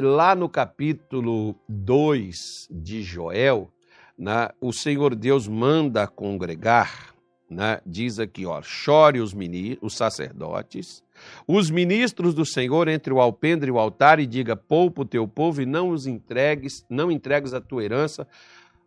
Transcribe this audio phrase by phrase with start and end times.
[0.00, 3.70] lá no capítulo 2 de Joel,
[4.16, 7.14] né, o Senhor Deus manda congregar,
[7.50, 9.34] né, diz aqui, ó, chore os,
[9.80, 11.02] os sacerdotes,
[11.46, 15.26] os ministros do Senhor entre o alpendre e o altar e diga, poupa o teu
[15.26, 18.26] povo e não os entregues, não entregues a tua herança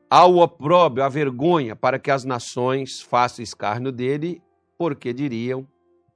[0.09, 4.41] ao opróbrio, à vergonha, para que as nações façam escárnio dele,
[4.77, 5.65] porque diriam,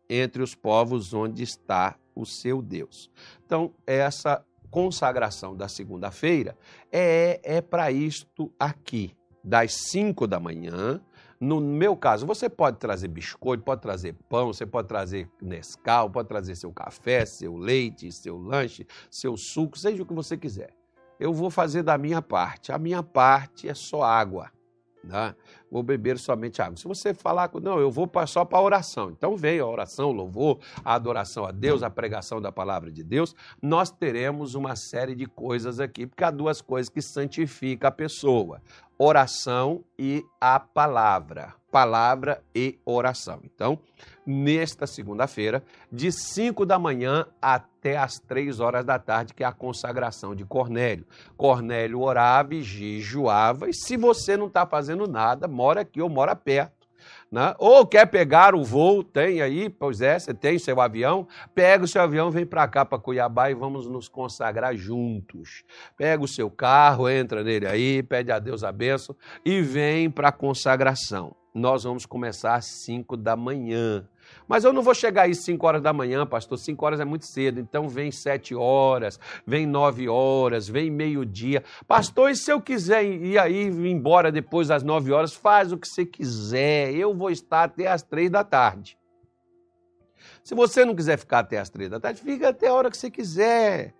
[0.09, 3.09] entre os povos onde está o seu Deus.
[3.46, 4.43] Então, essa
[4.75, 6.57] consagração da segunda-feira
[6.91, 10.99] é, é para isto aqui, das 5 da manhã.
[11.39, 16.27] No meu caso, você pode trazer biscoito, pode trazer pão, você pode trazer Nescau, pode
[16.27, 20.71] trazer seu café, seu leite, seu lanche, seu suco, seja o que você quiser.
[21.17, 22.73] Eu vou fazer da minha parte.
[22.73, 24.52] A minha parte é só água.
[25.05, 25.36] Né?
[25.70, 26.77] Vou beber somente água.
[26.77, 29.09] Se você falar, não, eu vou só para a oração.
[29.12, 33.04] Então vem a oração, o louvor, a adoração a Deus, a pregação da palavra de
[33.04, 33.36] Deus.
[33.62, 38.62] Nós teremos uma série de coisas aqui, porque há duas coisas que santificam a pessoa:
[38.97, 41.53] oração e a palavra.
[41.72, 43.42] Palavra e oração.
[43.44, 43.80] Então,
[44.26, 49.52] nesta segunda-feira, de 5 da manhã até as 3 horas da tarde, que é a
[49.52, 51.06] consagração de Cornélio.
[51.38, 56.36] Cornélio orava e jejuava, e se você não está fazendo nada, mora aqui ou mora
[56.36, 56.86] perto.
[57.31, 57.53] Né?
[57.58, 61.88] Ou quer pegar o voo, tem aí, pois é, você tem seu avião, pega o
[61.88, 65.64] seu avião, vem para cá, para Cuiabá, e vamos nos consagrar juntos.
[65.98, 70.30] Pega o seu carro, entra nele aí, pede a Deus a bênção e vem para
[70.30, 71.36] a consagração.
[71.53, 74.08] Nós vamos começar às 5 da manhã.
[74.47, 76.57] Mas eu não vou chegar aí 5 horas da manhã, pastor.
[76.57, 77.59] 5 horas é muito cedo.
[77.59, 81.63] Então vem 7 horas, vem 9 horas, vem meio-dia.
[81.88, 85.88] Pastor, e se eu quiser ir aí embora depois das 9 horas, faz o que
[85.88, 86.93] você quiser.
[86.93, 88.97] Eu vou estar até as 3 da tarde.
[90.43, 92.97] Se você não quiser ficar até as 3 da tarde, fica até a hora que
[92.97, 93.93] você quiser.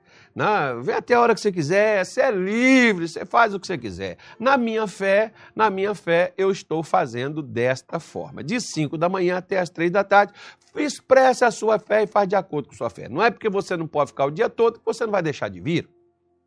[0.84, 3.78] Vem até a hora que você quiser, você é livre, você faz o que você
[3.78, 4.18] quiser.
[4.38, 8.44] Na minha fé, na minha fé, eu estou fazendo desta forma.
[8.44, 10.34] De 5 da manhã até as 3 da tarde,
[10.76, 13.08] expresse a sua fé e faz de acordo com a sua fé.
[13.08, 15.48] Não é porque você não pode ficar o dia todo que você não vai deixar
[15.48, 15.88] de vir.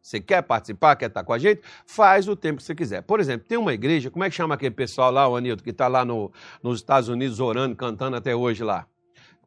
[0.03, 1.63] Você quer participar, quer estar com a gente?
[1.87, 3.03] Faz o tempo que você quiser.
[3.03, 5.71] Por exemplo, tem uma igreja, como é que chama aquele pessoal lá, o Anilton, que
[5.71, 6.31] está lá no,
[6.63, 8.87] nos Estados Unidos orando, cantando até hoje lá?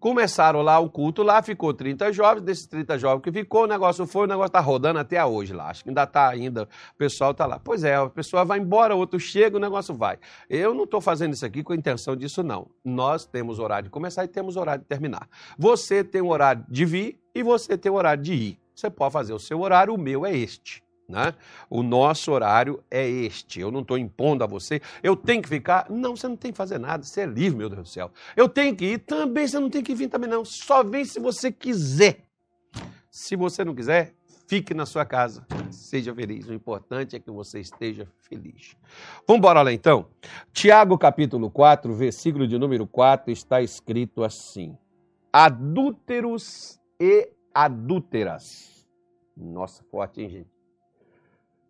[0.01, 4.07] Começaram lá o culto, lá ficou 30 jovens, desses 30 jovens que ficou, o negócio
[4.07, 5.69] foi, o negócio está rodando até hoje lá.
[5.69, 7.59] Acho que ainda está ainda, o pessoal está lá.
[7.63, 10.17] Pois é, a pessoa vai embora, outro chega, o negócio vai.
[10.49, 12.65] Eu não estou fazendo isso aqui com a intenção disso, não.
[12.83, 15.29] Nós temos horário de começar e temos horário de terminar.
[15.55, 18.59] Você tem o horário de vir e você tem o horário de ir.
[18.73, 20.83] Você pode fazer o seu horário, o meu é este.
[21.11, 21.33] Né?
[21.69, 23.59] O nosso horário é este.
[23.59, 24.81] Eu não estou impondo a você.
[25.03, 25.87] Eu tenho que ficar.
[25.89, 27.03] Não, você não tem que fazer nada.
[27.03, 28.11] Você é livre, meu Deus do céu.
[28.35, 29.45] Eu tenho que ir também.
[29.45, 30.45] Você não tem que vir também, não.
[30.45, 32.23] Só vem se você quiser.
[33.09, 34.13] Se você não quiser,
[34.47, 35.45] fique na sua casa.
[35.69, 36.47] Seja feliz.
[36.47, 38.77] O importante é que você esteja feliz.
[39.27, 40.05] Vamos embora lá então.
[40.53, 44.77] Tiago, capítulo 4, versículo de número 4, está escrito assim:
[45.33, 48.87] Adúteros e adúteras.
[49.35, 50.50] Nossa, forte, hein, gente?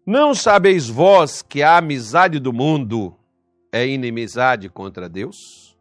[0.05, 3.15] Não sabeis vós que a amizade do mundo
[3.71, 5.77] é inimizade contra Deus?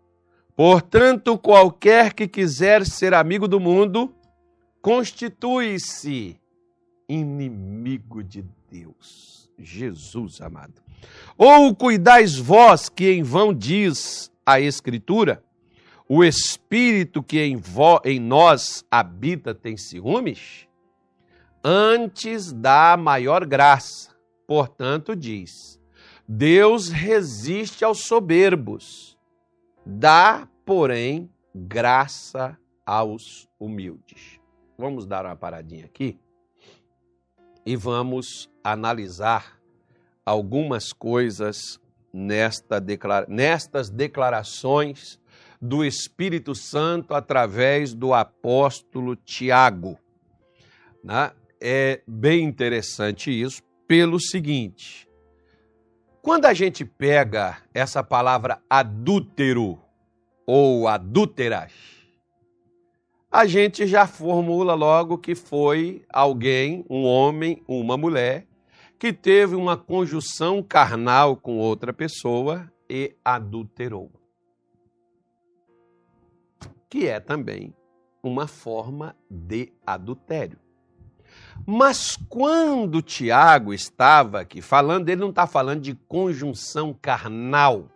[0.55, 4.15] Portanto, qualquer que quiser ser amigo do mundo,
[4.83, 6.39] constitui-se
[7.09, 9.51] inimigo de Deus.
[9.59, 10.83] Jesus amado.
[11.37, 15.43] Ou cuidais vós que em vão diz a Escritura,
[16.07, 17.61] o Espírito que em,
[18.05, 20.69] em nós habita tem ciúmes?
[21.63, 24.11] Antes da maior graça
[24.51, 25.81] Portanto, diz:
[26.27, 29.17] Deus resiste aos soberbos,
[29.87, 34.41] dá, porém, graça aos humildes.
[34.77, 36.19] Vamos dar uma paradinha aqui
[37.65, 39.57] e vamos analisar
[40.27, 41.81] algumas coisas
[42.13, 45.17] nesta declara nestas declarações
[45.63, 49.97] do Espírito Santo através do apóstolo Tiago.
[51.05, 51.31] Né?
[51.61, 55.09] É bem interessante isso, pelo seguinte:
[56.23, 59.79] quando a gente pega essa palavra adúltero
[60.47, 61.73] ou adúteras,
[63.31, 68.47] a gente já formula logo que foi alguém, um homem, uma mulher,
[68.99, 74.11] que teve uma conjunção carnal com outra pessoa e adulterou.
[76.89, 77.75] Que é também
[78.23, 80.59] uma forma de adultério.
[81.67, 87.89] Mas quando Tiago estava aqui falando, ele não está falando de conjunção carnal,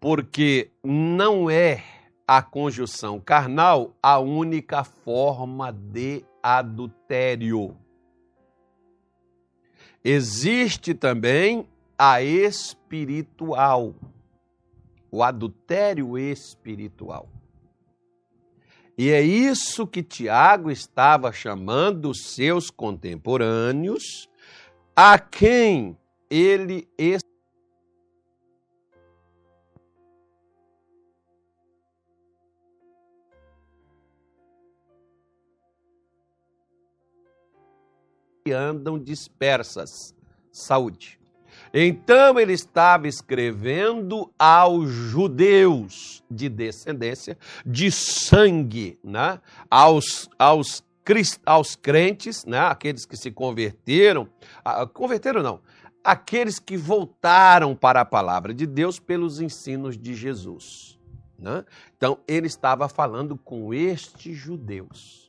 [0.00, 1.84] porque não é
[2.26, 7.76] a conjunção carnal a única forma de adultério.
[10.04, 13.94] Existe também a espiritual,
[15.10, 17.28] o adultério espiritual.
[18.96, 24.28] E é isso que Tiago estava chamando os seus contemporâneos,
[24.94, 25.96] a quem
[26.30, 26.86] ele
[38.50, 40.14] andam dispersas.
[40.50, 41.21] Saúde.
[41.72, 49.40] Então ele estava escrevendo aos judeus de descendência, de sangue, né?
[49.70, 50.84] aos, aos,
[51.46, 52.58] aos crentes, né?
[52.58, 54.28] aqueles que se converteram,
[54.92, 55.60] converteram não,
[56.04, 60.98] aqueles que voltaram para a palavra de Deus pelos ensinos de Jesus.
[61.38, 61.64] Né?
[61.96, 65.21] Então ele estava falando com estes judeus.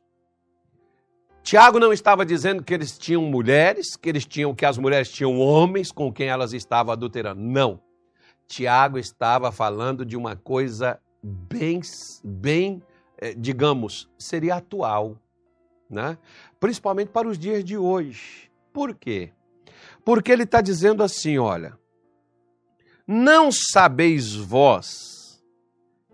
[1.44, 5.38] Tiago não estava dizendo que eles tinham mulheres, que eles tinham que as mulheres tinham
[5.40, 7.42] homens com quem elas estavam adulterando.
[7.42, 7.82] Não.
[8.48, 11.82] Tiago estava falando de uma coisa bem,
[12.24, 12.82] bem,
[13.18, 15.18] eh, digamos, seria atual,
[15.90, 16.18] né?
[16.62, 18.50] Principalmente para os dias de hoje.
[18.72, 19.34] Por quê?
[20.06, 21.78] Porque ele está dizendo assim, olha,
[23.06, 25.44] não sabeis vós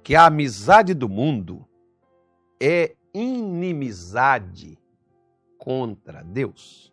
[0.03, 1.67] que a amizade do mundo
[2.59, 4.78] é inimizade
[5.59, 6.91] contra Deus.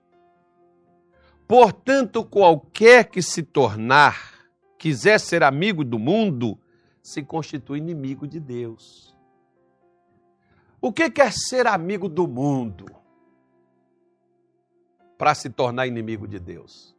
[1.46, 6.58] Portanto, qualquer que se tornar, quiser ser amigo do mundo,
[7.00, 9.16] se constitui inimigo de Deus.
[10.80, 12.86] O que é ser amigo do mundo
[15.16, 16.94] para se tornar inimigo de Deus?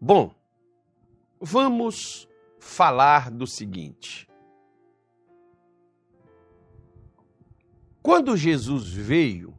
[0.00, 0.34] Bom,
[1.40, 2.28] vamos
[2.58, 4.28] falar do seguinte.
[8.02, 9.56] Quando Jesus veio,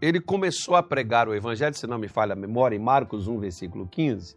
[0.00, 3.38] ele começou a pregar o evangelho, se não me falha a memória, em Marcos 1,
[3.38, 4.36] versículo 15.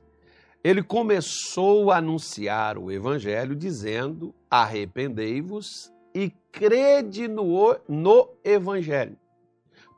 [0.64, 9.18] Ele começou a anunciar o evangelho dizendo: arrependei-vos e crede no, no evangelho,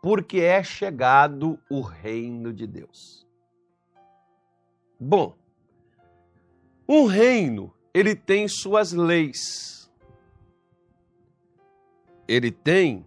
[0.01, 3.25] porque é chegado o reino de Deus.
[4.99, 5.35] Bom,
[6.87, 9.89] um reino, ele tem suas leis.
[12.27, 13.05] Ele tem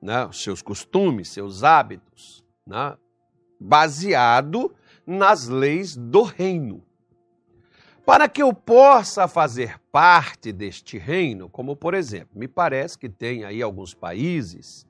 [0.00, 2.96] né, seus costumes, seus hábitos, né,
[3.60, 4.74] baseado
[5.06, 6.82] nas leis do reino.
[8.04, 13.44] Para que eu possa fazer parte deste reino, como por exemplo, me parece que tem
[13.44, 14.86] aí alguns países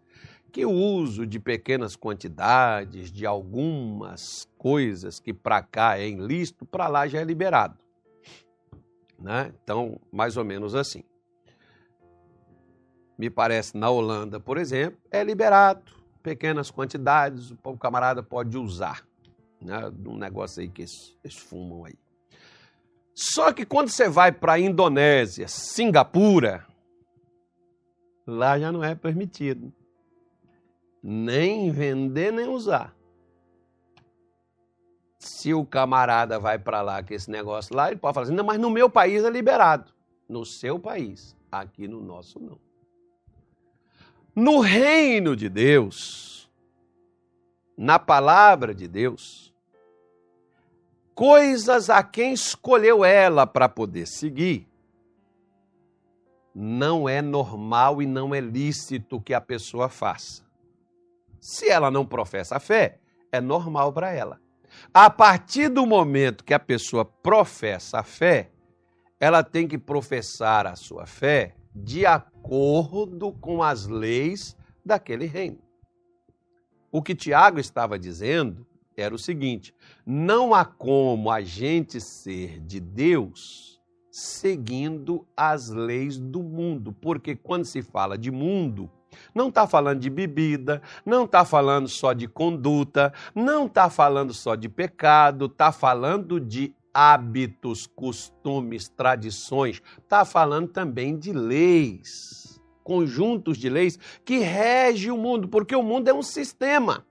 [0.52, 6.88] que o uso de pequenas quantidades de algumas coisas que para cá é ilícito, para
[6.88, 7.78] lá já é liberado.
[9.18, 9.52] Né?
[9.62, 11.04] Então, mais ou menos assim
[13.20, 15.93] me parece, na Holanda, por exemplo, é liberado.
[16.22, 19.06] Pequenas quantidades, o camarada pode usar.
[19.61, 21.99] Né, um negócio aí que eles, eles fumam aí.
[23.14, 26.67] Só que quando você vai para a Indonésia, Singapura,
[28.26, 29.70] lá já não é permitido.
[31.02, 32.96] Nem vender, nem usar.
[35.19, 38.44] Se o camarada vai para lá com esse negócio lá, ele pode falar assim, não,
[38.44, 39.93] mas no meu país é liberado.
[40.26, 42.69] No seu país, aqui no nosso não.
[44.34, 46.48] No reino de Deus,
[47.76, 49.52] na palavra de Deus,
[51.14, 54.68] coisas a quem escolheu ela para poder seguir,
[56.54, 60.44] não é normal e não é lícito que a pessoa faça.
[61.40, 62.99] Se ela não professa a fé,
[63.32, 64.40] é normal para ela.
[64.94, 68.50] A partir do momento que a pessoa professa a fé,
[69.18, 72.06] ela tem que professar a sua fé de
[72.40, 75.59] acordo com as leis daquele reino.
[76.90, 78.66] O que Tiago estava dizendo
[78.97, 83.80] era o seguinte: não há como a gente ser de Deus
[84.11, 88.90] seguindo as leis do mundo, porque quando se fala de mundo,
[89.32, 94.56] não está falando de bebida, não está falando só de conduta, não está falando só
[94.56, 103.68] de pecado, está falando de hábitos, costumes, tradições, está falando também de leis, conjuntos de
[103.68, 107.06] leis que rege o mundo, porque o mundo é um sistema.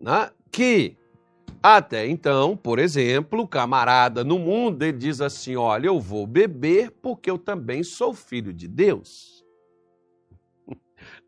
[0.00, 0.30] Né?
[0.50, 0.96] Que
[1.62, 7.30] até então, por exemplo, camarada no mundo ele diz assim: olha, eu vou beber porque
[7.30, 9.42] eu também sou filho de Deus.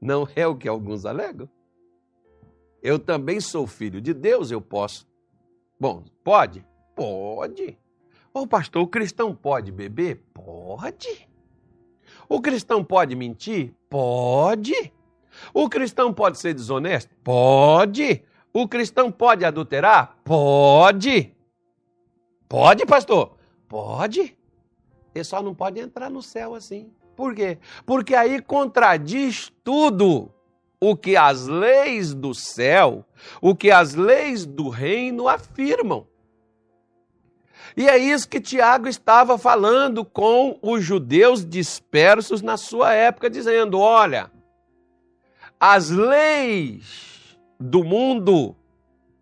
[0.00, 1.48] Não é o que alguns alegam?
[2.82, 5.06] Eu também sou filho de Deus, eu posso
[5.78, 6.64] Bom, pode?
[6.94, 7.78] Pode.
[8.32, 10.22] Ô pastor, o cristão pode beber?
[10.32, 11.28] Pode.
[12.28, 13.74] O cristão pode mentir?
[13.88, 14.92] Pode.
[15.52, 17.14] O cristão pode ser desonesto?
[17.22, 18.22] Pode.
[18.52, 20.16] O cristão pode adulterar?
[20.24, 21.34] Pode.
[22.48, 23.36] Pode, pastor?
[23.68, 24.36] Pode.
[25.14, 26.90] Ele só não pode entrar no céu assim.
[27.14, 27.58] Por quê?
[27.84, 30.30] Porque aí contradiz tudo
[30.80, 33.04] o que as leis do céu,
[33.40, 36.06] o que as leis do reino afirmam.
[37.76, 43.78] E é isso que Tiago estava falando com os judeus dispersos na sua época, dizendo:
[43.78, 44.30] olha,
[45.60, 48.56] as leis do mundo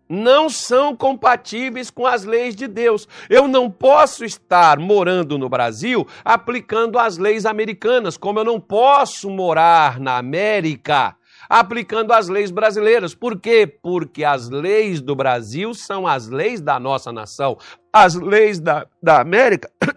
[0.07, 3.07] não são compatíveis com as leis de Deus.
[3.29, 9.29] Eu não posso estar morando no Brasil aplicando as leis americanas, como eu não posso
[9.29, 11.15] morar na América
[11.59, 13.15] aplicando as leis brasileiras.
[13.15, 13.65] Por quê?
[13.65, 17.57] Porque as leis do Brasil são as leis da nossa nação.
[17.93, 19.71] As leis da, da América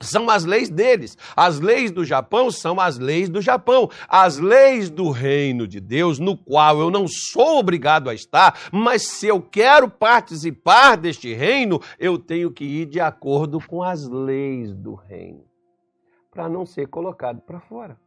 [0.00, 1.18] são as leis deles.
[1.36, 3.90] As leis do Japão são as leis do Japão.
[4.08, 9.02] As leis do reino de Deus, no qual eu não sou obrigado a estar, mas
[9.02, 14.76] se eu quero participar deste reino, eu tenho que ir de acordo com as leis
[14.76, 15.42] do reino,
[16.30, 17.98] para não ser colocado para fora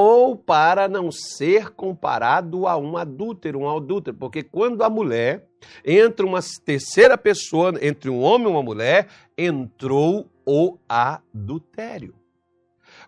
[0.00, 5.48] ou para não ser comparado a um adúltero, um adúltero, porque quando a mulher
[5.84, 12.14] entra uma terceira pessoa, entre um homem e uma mulher, entrou o adultério.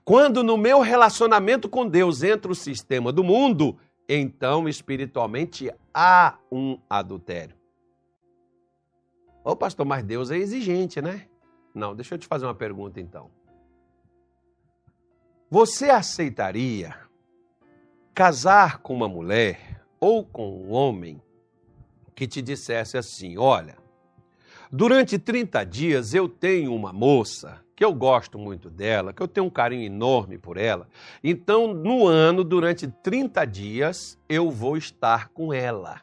[0.05, 3.79] Quando no meu relacionamento com Deus entra o sistema do mundo,
[4.09, 7.55] então espiritualmente há um adultério.
[9.45, 11.29] Ô pastor, mas Deus é exigente, né?
[11.73, 13.31] Não, deixa eu te fazer uma pergunta então.
[15.53, 16.95] Você aceitaria
[18.15, 21.21] casar com uma mulher ou com um homem
[22.15, 23.77] que te dissesse assim: olha,
[24.71, 29.49] durante 30 dias eu tenho uma moça que eu gosto muito dela, que eu tenho
[29.49, 30.87] um carinho enorme por ela,
[31.25, 36.01] então no ano, durante 30 dias, eu vou estar com ela.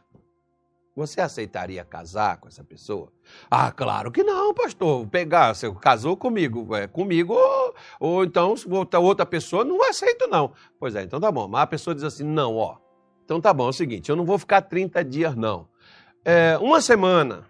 [0.98, 3.14] Você aceitaria casar com essa pessoa?
[3.52, 5.06] Ah, claro que não, pastor.
[5.06, 10.54] Pegar, você casou comigo, é, comigo, ou, ou então outra, outra pessoa, não aceito não.
[10.80, 11.48] Pois é, então tá bom.
[11.48, 12.78] Mas a pessoa diz assim, não, ó.
[13.24, 15.68] Então tá bom, é o seguinte, eu não vou ficar 30 dias não.
[16.26, 17.46] É, uma semana.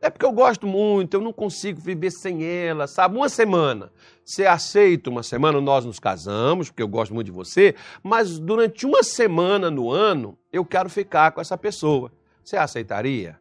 [0.00, 3.16] É porque eu gosto muito, eu não consigo viver sem ela, sabe?
[3.16, 3.92] Uma semana.
[4.24, 8.84] Você aceita uma semana, nós nos casamos, porque eu gosto muito de você, mas durante
[8.84, 12.10] uma semana no ano, eu quero ficar com essa pessoa.
[12.46, 13.40] Você aceitaria?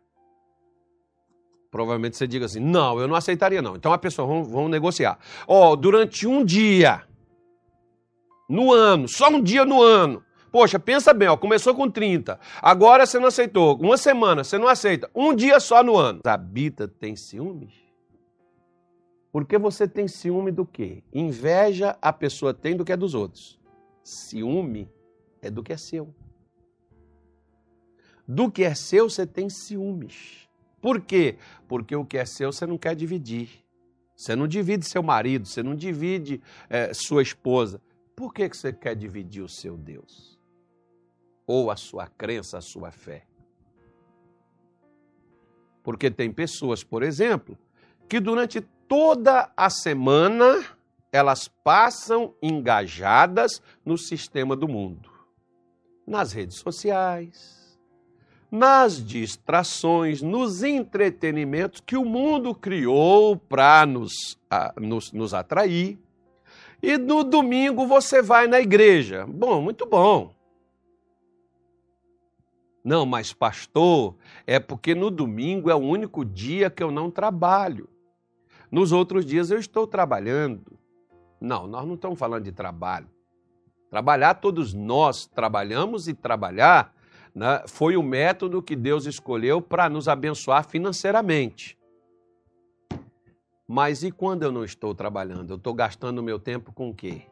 [1.69, 3.75] Provavelmente você diga assim: não, eu não aceitaria, não.
[3.75, 5.19] Então a pessoa, vamos, vamos negociar.
[5.47, 7.03] Ó, oh, durante um dia,
[8.49, 10.23] no ano, só um dia no ano.
[10.51, 13.77] Poxa, pensa bem, ó, começou com 30, agora você não aceitou.
[13.77, 15.07] Uma semana, você não aceita.
[15.13, 16.21] Um dia só no ano.
[16.25, 17.73] Habita tem ciúmes?
[19.31, 21.03] Porque você tem ciúme do quê?
[21.13, 23.59] Inveja a pessoa tem do que é dos outros.
[24.01, 24.89] Ciúme
[25.43, 26.11] é do que é seu.
[28.27, 30.47] Do que é seu, você tem ciúmes.
[30.81, 31.37] Por quê?
[31.67, 33.49] Porque o que é seu, você não quer dividir.
[34.15, 37.81] Você não divide seu marido, você não divide é, sua esposa.
[38.15, 40.39] Por que, que você quer dividir o seu Deus?
[41.45, 43.25] Ou a sua crença, a sua fé?
[45.83, 47.57] Porque tem pessoas, por exemplo,
[48.07, 50.65] que durante toda a semana
[51.11, 55.09] elas passam engajadas no sistema do mundo,
[56.05, 57.64] nas redes sociais,
[58.51, 64.39] nas distrações, nos entretenimentos que o mundo criou para nos,
[64.79, 65.99] nos, nos atrair.
[66.81, 69.25] E no domingo você vai na igreja.
[69.27, 70.33] Bom, muito bom.
[72.83, 77.89] Não, mas pastor, é porque no domingo é o único dia que eu não trabalho.
[78.69, 80.77] Nos outros dias eu estou trabalhando.
[81.41, 83.09] Não, nós não estamos falando de trabalho.
[83.89, 86.93] Trabalhar, todos nós trabalhamos e trabalhar
[87.35, 91.77] né, foi o método que Deus escolheu para nos abençoar financeiramente.
[93.67, 95.51] Mas e quando eu não estou trabalhando?
[95.51, 97.23] Eu estou gastando meu tempo com o quê?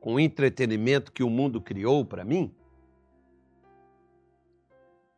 [0.00, 2.54] Com o entretenimento que o mundo criou para mim?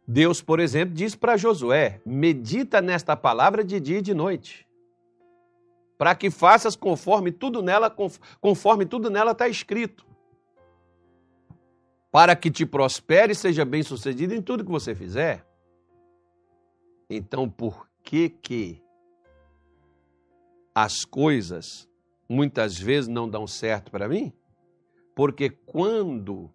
[0.09, 4.67] Deus, por exemplo, diz para Josué: medita nesta palavra de dia e de noite,
[5.99, 7.95] para que faças conforme tudo nela,
[8.41, 10.12] conforme tudo nela está escrito
[12.13, 15.47] para que te prospere e seja bem sucedido em tudo que você fizer.
[17.09, 18.83] Então, por que que
[20.75, 21.89] as coisas
[22.29, 24.31] muitas vezes não dão certo para mim?
[25.15, 26.51] Porque quando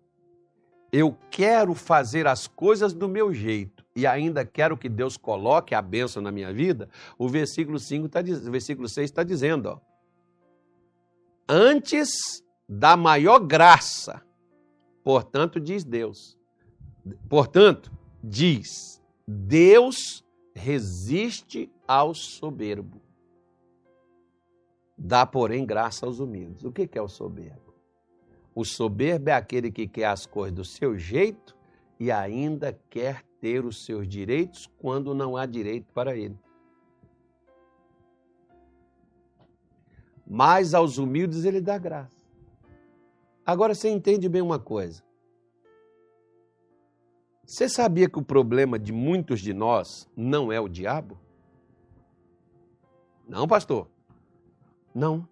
[0.92, 5.82] eu quero fazer as coisas do meu jeito e ainda quero que Deus coloque a
[5.82, 6.88] bênção na minha vida,
[7.18, 9.80] o versículo, 5 tá, o versículo 6 está dizendo: ó,
[11.50, 14.27] antes da maior graça,
[15.08, 16.38] portanto, diz Deus,
[17.30, 17.90] portanto,
[18.22, 20.22] diz, Deus
[20.54, 23.02] resiste ao soberbo,
[24.98, 26.66] dá, porém, graça aos humildes.
[26.66, 27.74] O que é o soberbo?
[28.54, 31.56] O soberbo é aquele que quer as coisas do seu jeito
[31.98, 36.38] e ainda quer ter os seus direitos quando não há direito para ele.
[40.30, 42.17] Mas aos humildes ele dá graça.
[43.48, 45.02] Agora você entende bem uma coisa.
[47.46, 51.18] Você sabia que o problema de muitos de nós não é o diabo?
[53.26, 53.88] Não, pastor.
[54.94, 55.26] Não.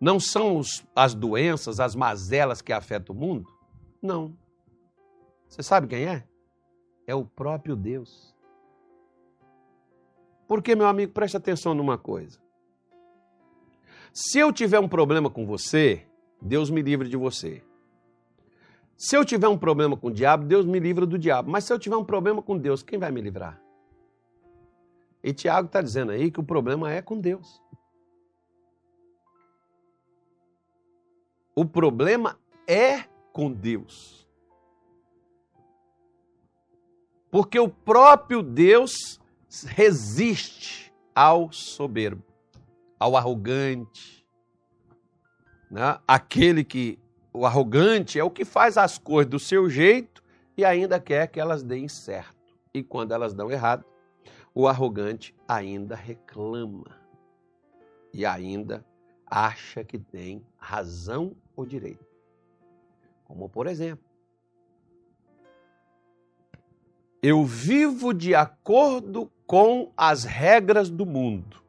[0.00, 3.52] Não são os, as doenças, as mazelas que afetam o mundo?
[4.00, 4.34] Não.
[5.46, 6.26] Você sabe quem é?
[7.06, 8.34] É o próprio Deus.
[10.46, 12.40] Porque, meu amigo, preste atenção numa coisa.
[14.20, 16.04] Se eu tiver um problema com você,
[16.42, 17.62] Deus me livre de você.
[18.96, 21.48] Se eu tiver um problema com o diabo, Deus me livra do diabo.
[21.48, 23.62] Mas se eu tiver um problema com Deus, quem vai me livrar?
[25.22, 27.62] E Tiago está dizendo aí que o problema é com Deus.
[31.54, 34.28] O problema é com Deus.
[37.30, 39.20] Porque o próprio Deus
[39.64, 42.24] resiste ao soberbo,
[42.98, 44.26] ao arrogante.
[45.70, 45.98] Né?
[46.06, 46.98] Aquele que,
[47.32, 50.22] o arrogante, é o que faz as coisas do seu jeito
[50.56, 52.36] e ainda quer que elas deem certo.
[52.74, 53.84] E quando elas dão errado,
[54.54, 56.84] o arrogante ainda reclama
[58.12, 58.84] e ainda
[59.26, 62.06] acha que tem razão ou direito.
[63.24, 64.04] Como, por exemplo,
[67.22, 71.62] eu vivo de acordo com as regras do mundo,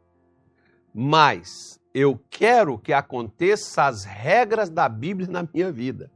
[0.94, 6.12] mas eu quero que aconteça as regras da Bíblia na minha vida.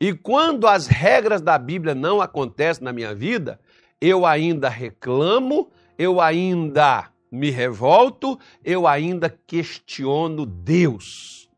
[0.00, 3.60] E quando as regras da Bíblia não acontecem na minha vida,
[4.00, 11.50] eu ainda reclamo, eu ainda me revolto, eu ainda questiono Deus.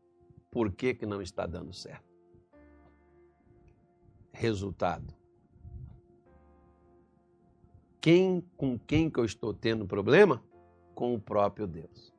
[0.51, 2.11] Por que, que não está dando certo?
[4.31, 5.21] Resultado
[8.01, 10.43] quem com quem que eu estou tendo problema?
[10.95, 12.10] Com o próprio Deus.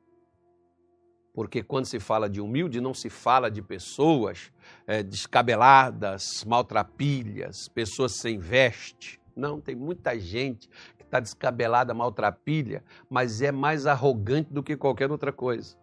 [1.33, 4.51] Porque quando se fala de humilde, não se fala de pessoas
[4.85, 9.19] é, descabeladas, maltrapilhas, pessoas sem veste.
[9.35, 15.09] Não, tem muita gente que está descabelada, maltrapilha, mas é mais arrogante do que qualquer
[15.11, 15.75] outra coisa.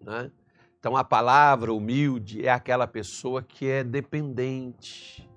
[0.00, 0.30] Né?
[0.78, 5.28] Então a palavra humilde é aquela pessoa que é dependente,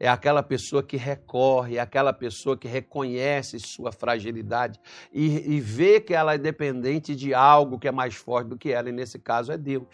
[0.00, 4.80] é aquela pessoa que recorre, é aquela pessoa que reconhece sua fragilidade
[5.12, 8.72] e, e vê que ela é dependente de algo que é mais forte do que
[8.72, 9.86] ela, e nesse caso é Deus.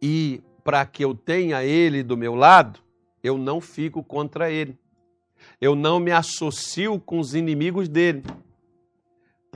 [0.00, 2.80] E para que eu tenha Ele do meu lado,
[3.22, 4.78] eu não fico contra Ele.
[5.60, 8.22] Eu não me associo com os inimigos dele.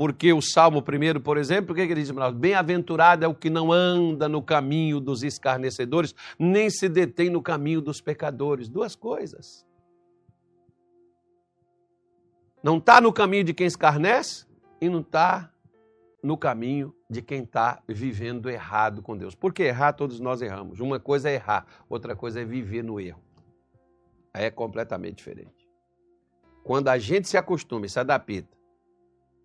[0.00, 2.10] Porque o Salmo 1, por exemplo, o que, que ele diz?
[2.34, 7.82] Bem-aventurado é o que não anda no caminho dos escarnecedores, nem se detém no caminho
[7.82, 8.66] dos pecadores.
[8.66, 9.66] Duas coisas.
[12.62, 14.46] Não está no caminho de quem escarnece
[14.80, 15.52] e não está
[16.22, 19.34] no caminho de quem está vivendo errado com Deus.
[19.34, 20.80] Porque errar, todos nós erramos.
[20.80, 23.22] Uma coisa é errar, outra coisa é viver no erro.
[24.32, 25.68] Aí é completamente diferente.
[26.64, 28.59] Quando a gente se acostuma e se adapta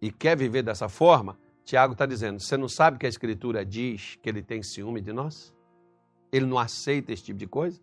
[0.06, 4.20] e quer viver dessa forma, Tiago está dizendo: você não sabe que a Escritura diz
[4.22, 5.52] que ele tem ciúme de nós?
[6.32, 7.82] Ele não aceita esse tipo de coisa?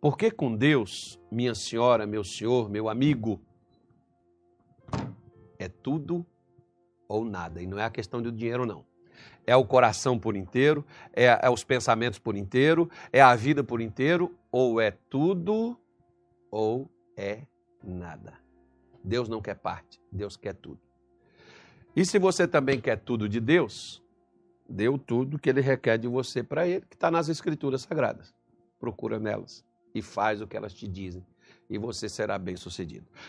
[0.00, 3.40] Porque com Deus, minha senhora, meu senhor, meu amigo,
[5.58, 6.24] é tudo
[7.08, 7.60] ou nada.
[7.60, 8.86] E não é a questão do dinheiro, não.
[9.44, 13.80] É o coração por inteiro, é, é os pensamentos por inteiro, é a vida por
[13.80, 15.76] inteiro, ou é tudo
[16.52, 17.42] ou é
[17.82, 18.34] nada.
[19.02, 20.87] Deus não quer parte, Deus quer tudo.
[21.98, 24.00] E se você também quer tudo de Deus,
[24.68, 28.32] deu tudo que ele requer de você para ele, que está nas Escrituras Sagradas.
[28.78, 31.26] Procura nelas e faz o que elas te dizem,
[31.68, 33.04] e você será bem sucedido.